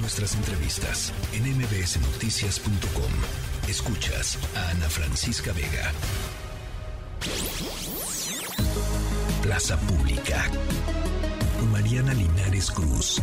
Nuestras 0.00 0.36
entrevistas 0.36 1.12
en 1.32 1.42
mbsnoticias.com. 1.56 3.12
Escuchas 3.68 4.38
a 4.56 4.70
Ana 4.70 4.88
Francisca 4.88 5.52
Vega. 5.52 5.90
Plaza 9.42 9.76
Pública. 9.88 10.44
Mariana 11.72 12.14
Linares 12.14 12.70
Cruz. 12.70 13.20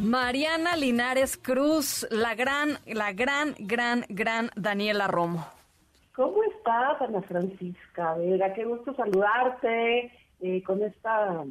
Mariana 0.00 0.76
Linares 0.76 1.36
Cruz, 1.36 2.06
la 2.10 2.34
gran, 2.34 2.78
la 2.86 3.12
gran, 3.12 3.54
gran, 3.58 4.06
gran 4.08 4.50
Daniela 4.56 5.06
Romo. 5.08 5.46
¿Cómo 6.14 6.42
estás, 6.44 7.02
Ana 7.02 7.20
Francisca? 7.22 8.14
Vega, 8.14 8.54
qué 8.54 8.64
gusto 8.64 8.94
saludarte 8.94 10.10
eh, 10.40 10.62
con 10.62 10.82
esta, 10.82 11.44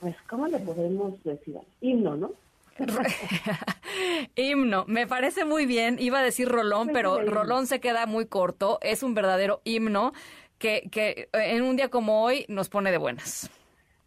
pues, 0.00 0.16
¿cómo 0.28 0.46
le 0.46 0.58
podemos 0.58 1.22
decir? 1.24 1.56
Himno, 1.80 2.16
¿no? 2.16 2.30
himno, 4.34 4.84
me 4.86 5.06
parece 5.06 5.44
muy 5.44 5.66
bien. 5.66 5.98
Iba 5.98 6.20
a 6.20 6.22
decir 6.22 6.48
Rolón, 6.48 6.90
pero 6.92 7.20
Rolón 7.20 7.66
se 7.66 7.80
queda 7.80 8.06
muy 8.06 8.26
corto. 8.26 8.78
Es 8.80 9.02
un 9.02 9.14
verdadero 9.14 9.60
himno 9.64 10.12
que, 10.58 10.88
que 10.90 11.28
en 11.32 11.62
un 11.62 11.76
día 11.76 11.88
como 11.88 12.22
hoy 12.22 12.46
nos 12.48 12.68
pone 12.68 12.90
de 12.90 12.98
buenas. 12.98 13.50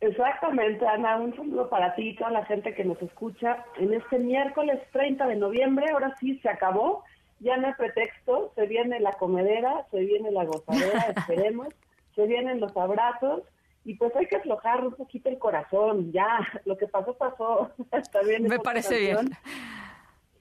Exactamente, 0.01 0.85
Ana, 0.85 1.15
un 1.15 1.33
saludo 1.33 1.69
para 1.69 1.95
ti 1.95 2.09
y 2.09 2.15
toda 2.15 2.31
la 2.31 2.45
gente 2.45 2.73
que 2.73 2.83
nos 2.83 3.01
escucha 3.01 3.63
en 3.77 3.93
este 3.93 4.19
miércoles 4.19 4.79
30 4.91 5.27
de 5.27 5.35
noviembre. 5.37 5.85
Ahora 5.91 6.13
sí 6.19 6.37
se 6.39 6.49
acabó, 6.49 7.03
ya 7.39 7.55
no 7.55 7.67
hay 7.67 7.73
pretexto, 7.73 8.51
se 8.55 8.65
viene 8.65 8.99
la 8.99 9.13
comedera, 9.13 9.85
se 9.91 9.99
viene 9.99 10.29
la 10.31 10.43
gozadera, 10.43 10.99
esperemos, 11.15 11.69
se 12.15 12.25
vienen 12.25 12.59
los 12.59 12.75
abrazos 12.75 13.43
y 13.85 13.95
pues 13.95 14.15
hay 14.15 14.27
que 14.27 14.37
aflojar 14.37 14.85
un 14.85 14.93
poquito 14.93 15.29
el 15.29 15.37
corazón, 15.37 16.11
ya, 16.11 16.39
lo 16.65 16.77
que 16.77 16.87
pasó, 16.87 17.13
pasó, 17.13 17.71
está 17.91 18.21
bien. 18.21 18.43
Me 18.43 18.59
parece 18.59 18.99
bien. 18.99 19.31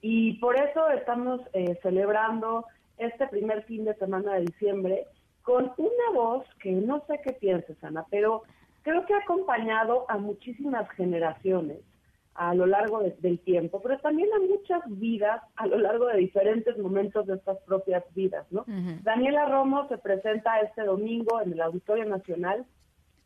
Y 0.01 0.33
por 0.39 0.55
eso 0.57 0.89
estamos 0.89 1.41
eh, 1.53 1.79
celebrando 1.81 2.65
este 2.97 3.27
primer 3.27 3.63
fin 3.63 3.85
de 3.85 3.95
semana 3.95 4.33
de 4.33 4.41
diciembre 4.41 5.07
con 5.41 5.71
una 5.77 6.09
voz 6.13 6.45
que 6.61 6.71
no 6.71 7.03
sé 7.07 7.19
qué 7.23 7.33
pienses, 7.33 7.81
Ana, 7.83 8.05
pero 8.09 8.43
creo 8.81 9.05
que 9.05 9.13
ha 9.13 9.19
acompañado 9.19 10.05
a 10.09 10.17
muchísimas 10.17 10.89
generaciones 10.91 11.79
a 12.35 12.55
lo 12.55 12.65
largo 12.65 13.01
del 13.01 13.39
tiempo, 13.39 13.79
pero 13.81 13.99
también 13.99 14.29
a 14.33 14.39
muchas 14.39 14.81
vidas 14.87 15.41
a 15.55 15.67
lo 15.67 15.77
largo 15.77 16.07
de 16.07 16.17
diferentes 16.17 16.77
momentos 16.77 17.27
de 17.27 17.35
estas 17.35 17.59
propias 17.59 18.03
vidas, 18.15 18.45
¿no? 18.51 18.65
Daniela 19.03 19.45
Romo 19.45 19.87
se 19.87 19.99
presenta 19.99 20.59
este 20.61 20.83
domingo 20.83 21.41
en 21.41 21.53
el 21.53 21.61
Auditorio 21.61 22.05
Nacional 22.05 22.65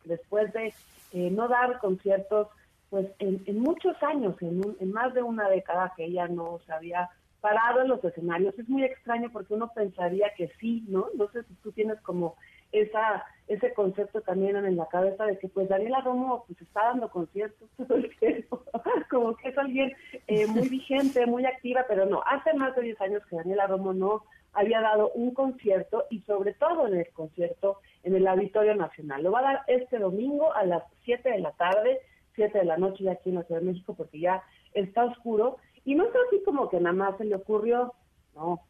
después 0.08 0.52
de 0.52 0.74
eh, 1.12 1.30
no 1.30 1.48
dar 1.48 1.78
conciertos 1.78 2.48
pues 2.90 3.06
en, 3.18 3.58
muchos 3.58 4.02
años, 4.02 4.34
en, 4.40 4.62
en, 4.80 4.92
más 4.92 5.12
de 5.12 5.22
una 5.22 5.48
década 5.48 5.92
que 5.94 6.06
ella 6.06 6.26
no 6.26 6.58
se 6.64 6.72
había 6.72 7.10
parado 7.42 7.82
en 7.82 7.88
los 7.88 8.02
escenarios. 8.02 8.58
Es 8.58 8.68
muy 8.68 8.82
extraño 8.82 9.30
porque 9.30 9.54
uno 9.54 9.70
pensaría 9.74 10.32
que 10.36 10.48
sí, 10.58 10.84
¿no? 10.88 11.06
No 11.14 11.28
sé 11.30 11.42
si 11.44 11.54
tú 11.62 11.70
tienes 11.72 12.00
como 12.00 12.36
esa 12.72 13.24
ese 13.48 13.72
concepto 13.72 14.20
también 14.20 14.56
en 14.56 14.76
la 14.76 14.86
cabeza 14.86 15.24
de 15.24 15.38
que 15.38 15.48
pues 15.48 15.68
Daniela 15.68 16.02
Romo 16.02 16.44
pues 16.46 16.60
está 16.60 16.84
dando 16.84 17.08
conciertos 17.10 17.68
todo 17.76 17.96
el 17.96 18.14
tiempo, 18.18 18.62
como 19.10 19.34
que 19.36 19.48
es 19.48 19.58
alguien 19.58 19.92
eh, 20.26 20.46
muy 20.46 20.68
vigente, 20.68 21.26
muy 21.26 21.46
activa, 21.46 21.84
pero 21.88 22.06
no, 22.06 22.22
hace 22.26 22.52
más 22.54 22.76
de 22.76 22.82
10 22.82 23.00
años 23.00 23.22
que 23.26 23.36
Daniela 23.36 23.66
Romo 23.66 23.92
no 23.92 24.24
había 24.52 24.80
dado 24.80 25.10
un 25.12 25.32
concierto 25.34 26.04
y 26.10 26.20
sobre 26.22 26.54
todo 26.54 26.86
en 26.88 26.98
el 26.98 27.08
concierto 27.10 27.80
en 28.02 28.14
el 28.14 28.26
Auditorio 28.26 28.74
Nacional. 28.74 29.22
Lo 29.22 29.30
va 29.30 29.40
a 29.40 29.42
dar 29.42 29.62
este 29.66 29.98
domingo 29.98 30.52
a 30.54 30.64
las 30.64 30.82
7 31.04 31.30
de 31.30 31.38
la 31.40 31.52
tarde, 31.52 32.00
7 32.34 32.58
de 32.58 32.64
la 32.64 32.76
noche 32.76 33.04
ya 33.04 33.12
aquí 33.12 33.30
en 33.30 33.36
la 33.36 33.44
Ciudad 33.44 33.60
de 33.60 33.66
México 33.66 33.94
porque 33.94 34.20
ya 34.20 34.42
está 34.74 35.04
oscuro 35.04 35.58
y 35.84 35.94
no 35.94 36.04
es 36.04 36.14
así 36.26 36.42
como 36.44 36.68
que 36.68 36.80
nada 36.80 36.94
más 36.94 37.16
se 37.18 37.24
le 37.24 37.34
ocurrió, 37.34 37.94
no. 38.34 38.60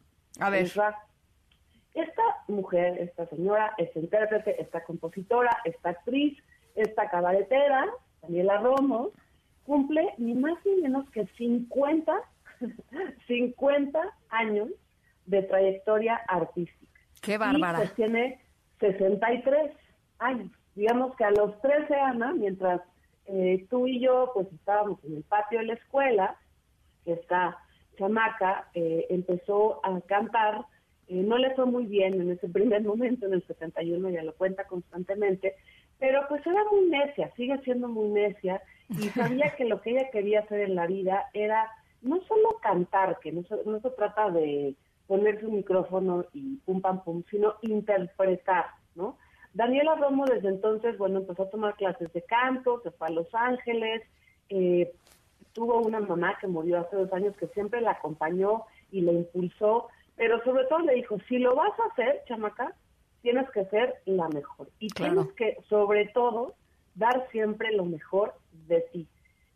A 0.40 0.50
ver. 0.50 0.64
Esta 1.94 2.22
mujer, 2.46 2.98
esta 3.00 3.26
señora, 3.26 3.74
esta 3.76 3.98
intérprete, 3.98 4.60
esta 4.62 4.84
compositora, 4.84 5.58
esta 5.64 5.90
actriz, 5.90 6.38
esta 6.76 7.10
cabaretera, 7.10 7.86
Daniela 8.22 8.58
Romo, 8.58 9.10
cumple 9.64 10.14
ni 10.18 10.34
más 10.34 10.64
ni 10.64 10.82
menos 10.82 11.10
que 11.10 11.26
50, 11.26 12.12
50 13.26 14.00
años 14.28 14.68
de 15.28 15.42
trayectoria 15.42 16.16
artística. 16.28 16.92
¡Qué 17.22 17.38
bárbara! 17.38 17.78
Y 17.78 17.80
pues 17.82 17.94
tiene 17.94 18.40
63 18.80 19.72
años. 20.18 20.50
Digamos 20.74 21.14
que 21.16 21.24
a 21.24 21.30
los 21.30 21.60
13, 21.60 21.94
Ana, 21.94 22.32
mientras 22.34 22.80
eh, 23.26 23.66
tú 23.68 23.86
y 23.86 24.00
yo 24.00 24.30
pues 24.34 24.46
estábamos 24.52 25.02
en 25.04 25.16
el 25.16 25.22
patio 25.24 25.58
de 25.60 25.66
la 25.66 25.74
escuela, 25.74 26.36
que 27.04 27.12
esta 27.12 27.58
chamaca 27.96 28.68
eh, 28.74 29.06
empezó 29.10 29.80
a 29.84 30.00
cantar 30.02 30.64
eh, 31.08 31.22
no 31.22 31.38
le 31.38 31.54
fue 31.54 31.64
muy 31.64 31.86
bien 31.86 32.20
en 32.20 32.30
ese 32.30 32.48
primer 32.48 32.82
momento, 32.84 33.26
en 33.26 33.34
el 33.34 33.46
71, 33.46 34.10
ya 34.10 34.22
lo 34.22 34.34
cuenta 34.34 34.64
constantemente, 34.64 35.54
pero 35.98 36.20
pues 36.28 36.46
era 36.46 36.62
muy 36.70 36.88
necia, 36.88 37.32
sigue 37.34 37.58
siendo 37.64 37.88
muy 37.88 38.08
necia 38.08 38.62
y 38.90 39.08
sabía 39.18 39.54
que 39.56 39.64
lo 39.64 39.80
que 39.80 39.90
ella 39.90 40.10
quería 40.10 40.40
hacer 40.40 40.60
en 40.60 40.74
la 40.74 40.86
vida 40.86 41.28
era 41.32 41.70
no 42.02 42.20
solo 42.22 42.58
cantar, 42.62 43.18
que 43.20 43.32
no 43.32 43.42
no 43.66 43.80
se 43.80 43.90
trata 43.90 44.30
de 44.30 44.74
ponerse 45.08 45.46
un 45.46 45.56
micrófono 45.56 46.26
y 46.32 46.58
pum 46.58 46.80
pam 46.80 47.02
pum, 47.02 47.24
sino 47.30 47.54
interpretar, 47.62 48.66
¿no? 48.94 49.18
Daniela 49.54 49.96
Romo 49.96 50.24
desde 50.26 50.48
entonces, 50.48 50.96
bueno, 50.98 51.18
empezó 51.18 51.42
a 51.42 51.50
tomar 51.50 51.74
clases 51.74 52.12
de 52.12 52.22
canto, 52.22 52.80
se 52.82 52.92
fue 52.92 53.08
a 53.08 53.10
Los 53.10 53.34
Ángeles, 53.34 54.02
eh, 54.50 54.92
tuvo 55.52 55.80
una 55.80 55.98
mamá 55.98 56.36
que 56.40 56.46
murió 56.46 56.78
hace 56.78 56.94
dos 56.94 57.12
años 57.12 57.36
que 57.36 57.48
siempre 57.48 57.80
la 57.80 57.92
acompañó 57.92 58.62
y 58.92 59.00
la 59.00 59.10
impulsó 59.10 59.88
pero 60.18 60.42
sobre 60.42 60.64
todo 60.64 60.80
le 60.80 60.94
dijo, 60.94 61.16
si 61.28 61.38
lo 61.38 61.54
vas 61.54 61.72
a 61.78 61.92
hacer, 61.92 62.22
chamaca, 62.26 62.74
tienes 63.22 63.48
que 63.50 63.64
ser 63.66 64.02
la 64.04 64.28
mejor. 64.28 64.68
Y 64.80 64.88
tienes 64.88 65.32
que, 65.34 65.56
sobre 65.68 66.06
todo, 66.08 66.54
dar 66.96 67.28
siempre 67.30 67.72
lo 67.72 67.84
mejor 67.84 68.34
de 68.66 68.80
ti. 68.92 69.06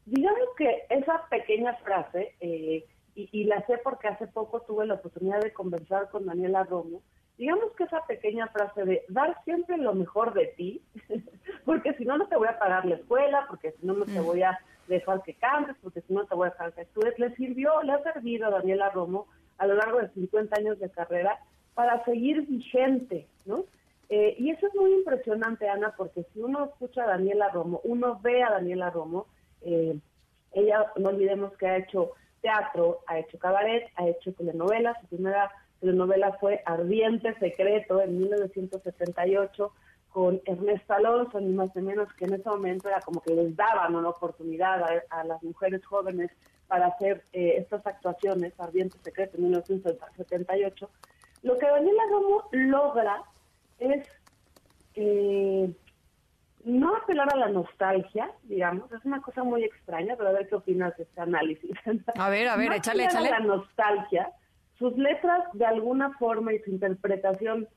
Digamos 0.06 0.48
que 0.56 0.84
esa 0.88 1.26
pequeña 1.28 1.74
frase, 1.78 2.36
eh, 2.40 2.84
y, 3.15 3.28
y, 3.33 3.45
la 3.45 3.65
sé 3.67 3.78
porque 3.84 4.09
hace 4.09 4.27
poco 4.27 4.61
tuve 4.62 4.87
la 4.87 4.95
oportunidad 4.95 5.41
de 5.41 5.53
conversar 5.53 6.09
con 6.11 6.27
Daniela 6.27 6.65
Romo, 6.65 7.03
digamos 7.39 7.73
que 7.73 7.84
esa 7.84 8.05
pequeña 8.06 8.47
frase 8.49 8.84
de 8.84 9.05
dar 9.09 9.37
siempre 9.45 9.77
lo 9.77 9.95
mejor 9.95 10.33
de 10.33 10.47
ti, 10.56 10.83
porque 11.65 11.95
si 11.95 12.05
no, 12.05 12.19
no 12.19 12.28
te 12.28 12.37
voy 12.37 12.49
a 12.49 12.59
pagar 12.59 12.84
la 12.84 12.97
escuela, 12.97 13.47
porque 13.49 13.73
si 13.73 13.87
no, 13.87 13.95
no 13.95 14.05
te 14.05 14.21
mm. 14.21 14.25
voy 14.25 14.43
a 14.43 14.59
dejar 14.89 15.23
que 15.23 15.34
cantes, 15.34 15.77
porque 15.83 16.03
si 16.03 16.12
no, 16.12 16.25
te 16.27 16.34
voy 16.34 16.49
a 16.49 16.50
dejar 16.50 16.73
que 16.73 16.83
estudies, 16.83 17.19
le 17.19 17.34
sirvió, 17.37 17.83
le 17.83 17.93
ha 17.93 18.03
servido 18.03 18.47
a 18.47 18.50
Daniela 18.50 18.91
Romo 18.91 19.27
a 19.59 19.67
lo 19.67 19.75
largo 19.75 19.99
de 19.99 20.09
50 20.11 20.56
años 20.59 20.79
de 20.79 20.91
carrera 20.91 21.39
para 21.75 22.05
seguir 22.05 22.43
vigente, 22.47 23.27
¿no? 23.47 23.65
Eh, 24.09 24.37
y 24.39 24.50
eso 24.50 24.67
es 24.67 24.75
muy 24.75 24.93
impresionante, 24.93 25.69
Ana, 25.69 25.94
porque 25.97 26.25
si 26.33 26.41
uno 26.41 26.67
escucha 26.67 27.05
a 27.05 27.09
Daniela 27.09 27.49
Romo, 27.49 27.81
uno 27.84 28.21
ve 28.23 28.43
a 28.43 28.50
Daniela 28.50 28.91
Romo, 28.91 29.27
eh, 29.62 29.97
ella, 30.53 30.93
no 30.97 31.09
olvidemos 31.09 31.55
que 31.55 31.67
ha 31.67 31.79
hecho 31.79 32.11
teatro, 32.42 33.00
ha 33.06 33.19
hecho 33.19 33.38
cabaret, 33.38 33.91
ha 33.97 34.06
hecho 34.06 34.32
telenovelas, 34.34 35.00
su 35.00 35.06
primera 35.06 35.50
telenovela 35.80 36.32
fue 36.34 36.62
Ardiente 36.66 37.34
Secreto 37.38 38.00
en 38.03 38.19
1978 38.19 39.72
con 40.10 40.41
Ernesto 40.44 40.92
Alonso, 40.92 41.41
ni 41.41 41.52
más 41.54 41.75
ni 41.75 41.82
menos 41.82 42.12
que 42.14 42.26
en 42.26 42.34
ese 42.34 42.48
momento 42.48 42.88
era 42.88 43.00
como 43.00 43.22
que 43.22 43.34
les 43.34 43.56
daban 43.56 43.94
una 43.94 44.10
oportunidad 44.10 44.82
a 45.08 45.25
las 45.25 45.42
mujeres 45.42 45.84
jóvenes 45.86 46.31
para 46.69 46.86
hacer 46.86 47.22
eh, 47.32 47.54
estas 47.58 47.86
actuaciones, 47.86 48.52
Ardiente 48.58 48.98
Secreto 49.02 49.36
en 49.36 49.44
1978, 49.44 50.91
lo 51.42 51.58
que 51.58 51.66
Daniela 51.66 52.02
Romo 52.10 52.44
logra 52.52 53.22
es 53.78 54.06
eh, 54.94 55.70
no 56.65 56.97
apelar 56.97 57.28
a 57.33 57.37
la 57.37 57.49
nostalgia, 57.49 58.31
digamos, 58.45 58.91
es 58.93 59.05
una 59.05 59.21
cosa 59.21 59.43
muy 59.43 59.65
extraña, 59.65 60.15
pero 60.17 60.28
a 60.28 60.33
ver 60.33 60.49
qué 60.49 60.55
opinas 60.55 60.97
de 60.97 61.05
este 61.05 61.21
análisis. 61.21 61.71
A 62.19 62.29
ver, 62.29 62.49
a 62.49 62.56
ver, 62.56 62.69
no 62.69 62.75
échale, 62.75 63.05
échale. 63.05 63.29
A 63.29 63.41
la 63.41 63.47
nostalgia, 63.47 64.31
sus 64.79 64.97
letras 64.97 65.44
de 65.55 65.67
alguna 65.67 66.11
forma 66.19 66.53
y 66.53 66.61
su 66.61 66.70
interpretación 66.70 67.69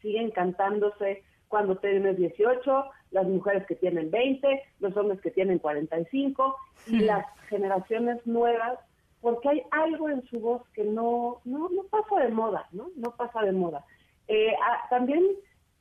siguen 0.00 0.30
cantándose 0.30 1.22
cuando 1.48 1.76
tienes 1.76 2.16
18, 2.16 2.84
las 3.10 3.26
mujeres 3.26 3.66
que 3.66 3.74
tienen 3.74 4.10
20, 4.10 4.62
los 4.78 4.96
hombres 4.96 5.20
que 5.20 5.32
tienen 5.32 5.58
45 5.58 6.56
y 6.86 7.00
las 7.00 7.26
generaciones 7.48 8.24
nuevas, 8.26 8.78
porque 9.20 9.48
hay 9.48 9.62
algo 9.72 10.08
en 10.08 10.22
su 10.28 10.38
voz 10.38 10.62
que 10.70 10.84
no, 10.84 11.40
no, 11.44 11.68
no 11.68 11.82
pasa 11.90 12.20
de 12.20 12.28
moda, 12.28 12.68
¿no? 12.70 12.90
No 12.94 13.10
pasa 13.16 13.42
de 13.42 13.52
moda. 13.52 13.84
Eh, 14.28 14.54
ah, 14.62 14.86
también 14.88 15.24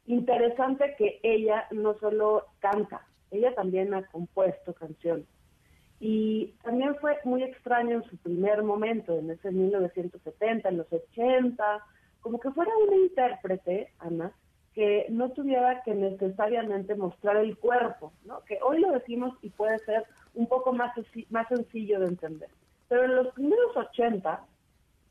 interesante 0.09 0.95
que 0.97 1.19
ella 1.21 1.67
no 1.71 1.95
solo 1.99 2.45
canta, 2.59 3.05
ella 3.29 3.53
también 3.53 3.93
ha 3.93 4.05
compuesto 4.07 4.73
canciones. 4.73 5.27
Y 5.99 6.55
también 6.63 6.95
fue 6.95 7.17
muy 7.25 7.43
extraño 7.43 7.97
en 7.97 8.03
su 8.03 8.17
primer 8.17 8.63
momento, 8.63 9.19
en 9.19 9.29
ese 9.29 9.51
1970, 9.51 10.67
en 10.67 10.77
los 10.77 10.91
80, 10.91 11.85
como 12.21 12.39
que 12.39 12.49
fuera 12.51 12.71
una 12.87 12.95
intérprete, 12.95 13.93
Ana, 13.99 14.31
que 14.73 15.05
no 15.09 15.29
tuviera 15.31 15.83
que 15.83 15.93
necesariamente 15.93 16.95
mostrar 16.95 17.37
el 17.37 17.57
cuerpo, 17.57 18.13
¿no? 18.25 18.43
Que 18.45 18.57
hoy 18.63 18.79
lo 18.79 18.91
decimos 18.91 19.37
y 19.41 19.49
puede 19.49 19.77
ser 19.79 20.05
un 20.33 20.47
poco 20.47 20.73
más, 20.73 20.91
más 21.29 21.47
sencillo 21.49 21.99
de 21.99 22.07
entender. 22.07 22.49
Pero 22.87 23.03
en 23.03 23.15
los 23.15 23.33
primeros 23.33 23.77
80, 23.77 24.41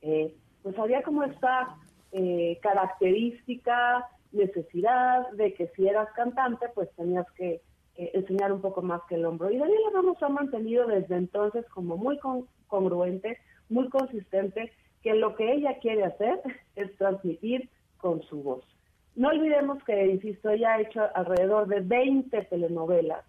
eh, 0.02 0.34
pues 0.62 0.76
había 0.78 1.02
como 1.02 1.22
esta 1.22 1.76
eh, 2.10 2.58
característica, 2.62 4.08
necesidad 4.32 5.30
de 5.32 5.54
que 5.54 5.68
si 5.68 5.86
eras 5.86 6.08
cantante, 6.14 6.66
pues 6.74 6.90
tenías 6.96 7.26
que 7.32 7.60
eh, 7.96 8.10
enseñar 8.14 8.52
un 8.52 8.60
poco 8.60 8.82
más 8.82 9.02
que 9.08 9.16
el 9.16 9.24
hombro. 9.24 9.50
Y 9.50 9.58
Daniela 9.58 9.90
Ramos 9.94 10.22
ha 10.22 10.28
mantenido 10.28 10.86
desde 10.86 11.16
entonces 11.16 11.66
como 11.70 11.96
muy 11.96 12.18
congruente, 12.66 13.38
muy 13.68 13.88
consistente, 13.88 14.72
que 15.02 15.14
lo 15.14 15.34
que 15.34 15.52
ella 15.52 15.78
quiere 15.80 16.04
hacer 16.04 16.40
es 16.76 16.96
transmitir 16.96 17.68
con 17.98 18.22
su 18.22 18.42
voz. 18.42 18.64
No 19.16 19.28
olvidemos 19.28 19.82
que, 19.84 20.06
insisto, 20.06 20.50
ella 20.50 20.74
ha 20.74 20.80
hecho 20.80 21.02
alrededor 21.14 21.66
de 21.66 21.80
20 21.80 22.44
telenovelas 22.44 23.24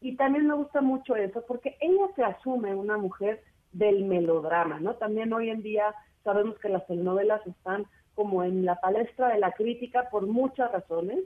y 0.00 0.16
también 0.16 0.46
me 0.46 0.54
gusta 0.54 0.80
mucho 0.80 1.16
eso 1.16 1.44
porque 1.46 1.76
ella 1.80 2.06
se 2.14 2.24
asume 2.24 2.74
una 2.74 2.98
mujer 2.98 3.42
del 3.72 4.04
melodrama, 4.04 4.80
¿no? 4.80 4.94
También 4.94 5.32
hoy 5.32 5.50
en 5.50 5.62
día 5.62 5.94
sabemos 6.24 6.58
que 6.58 6.68
las 6.68 6.86
telenovelas 6.86 7.46
están 7.46 7.86
como 8.14 8.44
en 8.44 8.64
la 8.64 8.76
palestra 8.76 9.28
de 9.28 9.38
la 9.38 9.52
crítica 9.52 10.08
por 10.10 10.26
muchas 10.26 10.70
razones, 10.70 11.18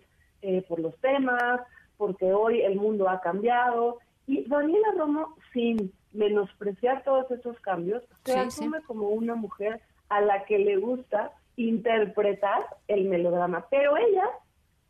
eh, 0.43 0.63
por 0.69 0.79
los 0.79 0.97
temas, 0.99 1.61
porque 1.97 2.33
hoy 2.33 2.61
el 2.61 2.77
mundo 2.77 3.09
ha 3.09 3.21
cambiado. 3.21 3.99
Y 4.27 4.49
Daniela 4.49 4.93
Romo, 4.97 5.37
sin 5.53 5.93
menospreciar 6.13 7.03
todos 7.05 7.31
esos 7.31 7.59
cambios, 7.61 8.03
se 8.25 8.39
asume 8.39 8.81
como 8.83 9.09
una 9.09 9.35
mujer 9.35 9.81
a 10.09 10.21
la 10.21 10.45
que 10.45 10.59
le 10.59 10.77
gusta 10.77 11.33
interpretar 11.57 12.67
el 12.89 13.05
melodrama. 13.07 13.67
Pero 13.71 13.97
ella 13.97 14.29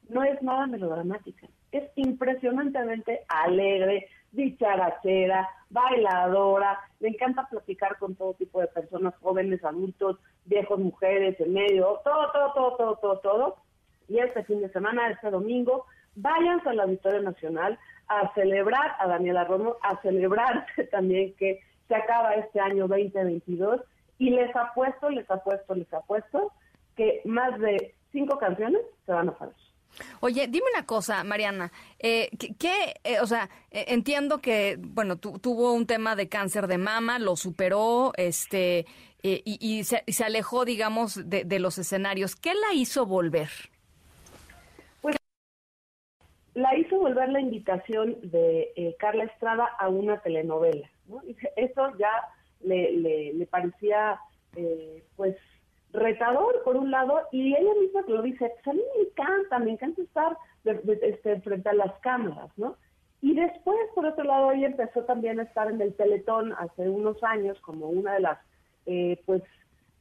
no 0.08 0.22
es 0.22 0.40
nada 0.42 0.66
melodramática. 0.66 1.48
Es 1.72 1.84
impresionantemente 1.96 3.22
alegre, 3.28 4.08
dicharachera, 4.36 5.48
bailadora, 5.70 6.78
le 7.00 7.08
encanta 7.08 7.48
platicar 7.48 7.98
con 7.98 8.14
todo 8.14 8.34
tipo 8.34 8.60
de 8.60 8.68
personas, 8.68 9.14
jóvenes, 9.20 9.64
adultos, 9.64 10.18
viejos, 10.44 10.78
mujeres, 10.78 11.38
en 11.40 11.52
medio, 11.52 12.00
todo, 12.04 12.30
todo, 12.32 12.52
todo, 12.52 12.76
todo, 12.76 12.96
todo, 12.96 13.18
todo. 13.18 13.56
Y 14.08 14.18
este 14.18 14.44
fin 14.44 14.60
de 14.60 14.68
semana, 14.68 15.10
este 15.10 15.30
domingo, 15.30 15.86
váyanse 16.14 16.72
la 16.74 16.84
Auditorio 16.84 17.22
Nacional 17.22 17.78
a 18.08 18.32
celebrar 18.34 18.94
a 18.98 19.08
Daniela 19.08 19.44
Romo, 19.44 19.76
a 19.82 20.00
celebrarse 20.02 20.84
también 20.90 21.34
que 21.34 21.60
se 21.88 21.94
acaba 21.94 22.34
este 22.34 22.60
año 22.60 22.86
2022 22.86 23.80
y 24.18 24.30
les 24.30 24.54
apuesto, 24.54 25.10
les 25.10 25.28
apuesto, 25.30 25.74
les 25.74 25.92
apuesto 25.92 26.52
que 26.96 27.20
más 27.24 27.58
de 27.60 27.94
cinco 28.12 28.38
canciones 28.38 28.80
se 29.04 29.12
van 29.12 29.28
a 29.28 29.32
hacer. 29.32 29.50
Oye, 30.20 30.46
dime 30.48 30.66
una 30.75 30.87
cosa, 30.87 31.25
Mariana, 31.25 31.72
eh, 31.98 32.31
¿qué, 32.58 32.94
eh, 33.04 33.20
o 33.20 33.26
sea, 33.26 33.48
eh, 33.70 33.87
entiendo 33.88 34.38
que, 34.38 34.76
bueno, 34.78 35.16
tuvo 35.19 35.72
un 35.72 35.87
tema 35.87 36.16
de 36.16 36.28
cáncer 36.28 36.66
de 36.66 36.78
mama, 36.78 37.19
lo 37.19 37.37
superó, 37.37 38.12
este, 38.16 38.87
y, 39.22 39.82
se, 39.84 40.25
alejó, 40.25 40.64
digamos, 40.64 41.28
de, 41.28 41.58
los 41.58 41.78
escenarios. 41.78 42.37
¿Qué 42.37 42.54
la 42.54 42.75
hizo 42.75 43.06
volver? 43.06 43.48
Pues 45.02 45.16
la 46.54 46.76
hizo 46.78 46.99
volver 46.99 47.31
la 47.31 47.40
invitación 47.40 48.16
de 48.22 48.94
Carla 49.00 49.25
Estrada 49.25 49.66
a 49.81 49.88
una 49.88 50.20
telenovela, 50.20 50.88
¿no? 51.08 51.22
Eso 51.56 51.92
ya 51.99 52.10
le, 52.60 53.32
le 53.32 53.46
parecía, 53.46 54.20
pues, 55.16 55.37
retador 55.92 56.62
por 56.64 56.76
un 56.76 56.90
lado 56.90 57.22
y 57.32 57.54
ella 57.54 57.74
misma 57.80 58.02
lo 58.08 58.22
dice, 58.22 58.50
pues 58.54 58.66
a 58.66 58.72
mí 58.72 58.82
me 58.96 59.02
encanta, 59.04 59.58
me 59.58 59.70
encanta 59.72 60.02
estar 60.02 60.36
este, 60.64 61.40
frente 61.40 61.68
a 61.68 61.74
las 61.74 61.98
cámaras, 62.00 62.50
¿no? 62.56 62.76
Y 63.22 63.34
después, 63.34 63.78
por 63.94 64.06
otro 64.06 64.24
lado, 64.24 64.52
ella 64.52 64.66
empezó 64.66 65.04
también 65.04 65.40
a 65.40 65.44
estar 65.44 65.70
en 65.70 65.80
el 65.80 65.94
Teletón 65.94 66.52
hace 66.52 66.88
unos 66.88 67.22
años 67.24 67.58
como 67.60 67.88
una 67.88 68.14
de 68.14 68.20
las, 68.20 68.38
eh, 68.84 69.20
pues, 69.24 69.42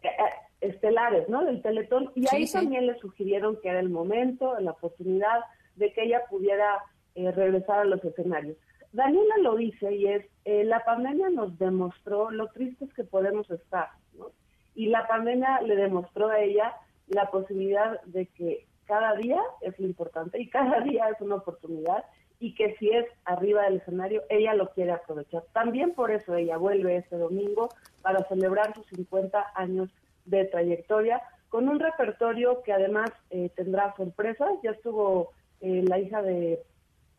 eh, 0.04 0.10
eh, 0.10 0.68
estelares, 0.68 1.28
¿no? 1.30 1.44
Del 1.46 1.62
Teletón. 1.62 2.12
Y 2.16 2.26
ahí 2.32 2.46
también 2.52 2.88
le 2.88 3.00
sugirieron 3.00 3.58
que 3.62 3.70
era 3.70 3.80
el 3.80 3.90
momento, 3.90 4.60
la 4.60 4.72
oportunidad 4.72 5.40
de 5.76 5.94
que 5.94 6.04
ella 6.04 6.22
pudiera 6.30 6.84
regresar 7.16 7.80
a 7.80 7.86
los 7.86 8.04
escenarios. 8.04 8.58
Daniela 8.92 9.38
lo 9.42 9.56
dice 9.56 9.94
y 9.94 10.08
es, 10.08 10.26
la 10.46 10.84
pandemia 10.84 11.30
nos 11.30 11.58
demostró 11.58 12.30
lo 12.30 12.48
tristes 12.50 12.94
que 12.94 13.06
podemos 13.06 13.50
estar, 13.50 13.90
¿no? 14.18 14.32
Y 14.76 14.88
la 14.88 15.08
pandemia 15.08 15.62
le 15.62 15.76
demostró 15.76 16.30
a 16.30 16.40
ella 16.40 16.76
la 17.08 17.32
posibilidad 17.32 18.02
de 18.04 18.28
que 18.28 18.68
cada 18.86 19.16
día 19.16 19.42
es 19.62 19.78
lo 19.80 19.88
importante 19.88 20.40
y 20.40 20.50
cada 20.50 20.80
día 20.82 21.10
es 21.10 21.20
una 21.22 21.36
oportunidad 21.36 22.04
y 22.40 22.54
que 22.54 22.76
si 22.78 22.90
es 22.90 23.06
arriba 23.24 23.64
del 23.64 23.78
escenario, 23.78 24.24
ella 24.30 24.54
lo 24.54 24.70
quiere 24.72 24.92
aprovechar. 24.92 25.44
También 25.54 25.94
por 25.94 26.12
eso 26.12 26.36
ella 26.36 26.58
vuelve 26.58 26.98
este 26.98 27.18
domingo 27.18 27.70
para 28.02 28.28
celebrar 28.28 28.76
sus 28.76 28.86
50 28.88 29.54
años 29.56 29.90
de 30.26 30.46
trayectoria 30.46 31.22
con 31.50 31.70
un 31.70 31.80
repertorio 31.80 32.62
que 32.64 32.74
además 32.74 33.10
eh, 33.30 33.50
tendrá 33.56 33.96
sorpresas. 33.96 34.50
Ya 34.64 34.72
estuvo 34.72 35.32
eh, 35.62 35.84
la 35.88 35.98
hija 36.00 36.22
de, 36.22 36.62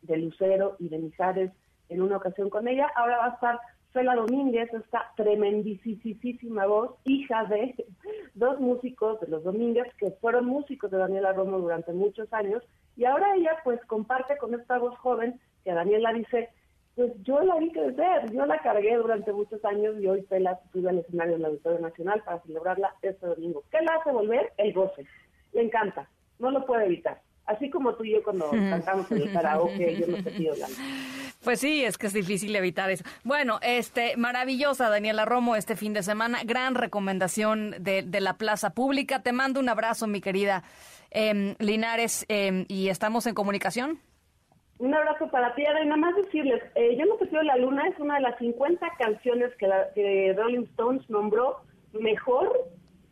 de 0.03 0.17
Lucero 0.19 0.77
y 0.79 0.91
de 0.91 0.99
Mijares 0.99 1.51
en 1.89 2.03
una 2.03 2.19
ocasión 2.19 2.51
con 2.51 2.69
ella. 2.69 2.91
Ahora 2.95 3.19
va 3.19 3.27
a 3.27 3.35
estar 3.35 3.61
Fela 3.93 4.15
Domínguez, 4.15 4.73
esta 4.75 5.13
tremendísima 5.17 6.67
voz, 6.67 6.95
hija 7.05 7.45
de 7.45 7.75
dos 8.35 8.61
músicos 8.61 9.21
de 9.21 9.29
los 9.29 9.45
Domínguez, 9.45 9.87
que 9.99 10.11
fueron 10.21 10.47
músicos 10.47 10.91
de 10.91 10.99
Daniela 10.99 11.33
Romo 11.33 11.59
durante 11.59 11.93
muchos 11.93 12.33
años, 12.33 12.63
y 12.97 13.05
ahora 13.05 13.35
ella 13.37 13.57
pues 13.65 13.83
comparte 13.87 14.37
con 14.39 14.55
esta 14.55 14.79
voz 14.79 14.97
joven 14.99 15.41
que 15.65 15.73
Daniela 15.73 16.13
dice, 16.13 16.51
pues 16.95 17.13
yo 17.23 17.43
la 17.43 17.57
vi 17.57 17.71
crecer, 17.71 18.33
yo 18.33 18.47
la 18.47 18.59
cargué 18.59 18.97
durante 18.97 19.33
muchos 19.33 19.63
años 19.65 19.97
y 20.01 20.07
hoy 20.07 20.23
Fela 20.23 20.59
sube 20.73 20.89
al 20.89 20.99
escenario 20.99 21.37
en 21.37 21.43
la 21.43 21.49
Auditorio 21.49 21.81
Nacional 21.81 22.23
para 22.25 22.41
celebrarla 22.41 22.95
este 23.03 23.27
domingo. 23.27 23.65
¿Qué 23.71 23.83
la 23.83 23.97
hace 23.97 24.13
volver? 24.13 24.53
El 24.57 24.73
goce. 24.73 25.05
Le 25.53 25.63
encanta, 25.63 26.09
no 26.39 26.51
lo 26.51 26.65
puede 26.65 26.87
evitar. 26.87 27.21
Así 27.45 27.71
como 27.71 27.95
tú 27.95 28.05
y 28.05 28.13
yo 28.13 28.23
cuando 28.23 28.51
cantamos 28.51 29.11
en 29.13 29.23
el 29.23 29.33
karaoke, 29.33 29.97
yo 29.97 30.07
no 30.07 30.23
te 30.23 30.31
pido 30.31 30.55
la 30.57 30.67
pues 31.45 31.61
sí, 31.61 31.85
es 31.85 31.99
que 31.99 32.07
es 32.07 32.13
difícil 32.13 32.55
evitar 32.57 32.91
eso. 32.91 33.05
Bueno, 33.25 33.59
este, 33.63 34.17
maravillosa 34.17 34.91
Daniela 34.91 35.25
Romo 35.25 35.57
este 35.57 35.77
fin 35.77 35.93
de 35.93 36.03
semana. 36.03 36.41
Gran 36.45 36.75
recomendación 36.75 37.75
de, 37.79 38.05
la 38.21 38.35
plaza 38.35 38.71
pública. 38.71 39.23
Te 39.23 39.33
mando 39.33 39.61
un 39.61 39.69
abrazo, 39.69 40.07
mi 40.07 40.21
querida 40.21 40.65
em, 41.11 41.55
Linares, 41.59 42.25
em, 42.29 42.65
y 42.69 42.89
estamos 42.89 43.27
en 43.27 43.35
comunicación. 43.35 44.01
Un 44.79 44.95
abrazo 44.95 45.31
para 45.31 45.55
ti, 45.55 45.65
Ada, 45.65 45.83
y 45.83 45.87
nada 45.87 45.97
más 45.97 46.17
decirles, 46.17 46.63
eh, 46.75 46.97
Yo 46.99 47.07
no 47.07 47.15
te 47.17 47.27
pido 47.27 47.43
la 47.43 47.57
luna 47.57 47.89
es 47.89 47.99
una 47.99 48.17
de 48.17 48.21
las 48.23 48.37
50 48.39 48.87
canciones 48.99 49.55
que, 49.57 49.69
la, 49.69 49.91
que 49.95 50.35
Rolling 50.37 50.65
Stones 50.65 51.09
nombró 51.09 51.63
mejor, 51.93 52.53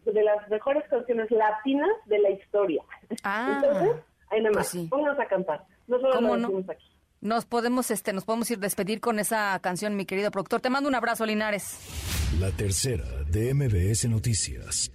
de 0.04 0.22
las 0.22 0.46
mejores 0.50 0.84
canciones 0.88 1.30
latinas 1.30 1.90
de 2.06 2.18
la 2.18 2.30
historia. 2.30 2.82
Ah, 3.22 3.62
Entonces, 3.62 4.04
ahí 4.30 4.42
nada 4.42 4.52
pues 4.52 4.74
más, 4.74 4.88
pues 4.90 5.18
a 5.18 5.26
cantar. 5.26 5.64
No 5.86 5.98
solo 5.98 6.20
lo 6.20 6.36
decimos 6.36 6.68
aquí. 6.68 6.93
Nos 7.24 7.46
podemos, 7.46 7.90
este, 7.90 8.12
nos 8.12 8.24
podemos 8.24 8.50
ir 8.50 8.58
despedir 8.58 9.00
con 9.00 9.18
esa 9.18 9.58
canción, 9.60 9.96
mi 9.96 10.04
querido 10.04 10.30
productor. 10.30 10.60
Te 10.60 10.68
mando 10.68 10.90
un 10.90 10.94
abrazo, 10.94 11.24
Linares. 11.24 11.78
La 12.38 12.50
tercera 12.50 13.06
de 13.30 13.54
MBS 13.54 14.10
Noticias. 14.10 14.90